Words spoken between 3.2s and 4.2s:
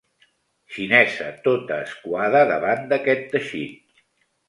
teixit.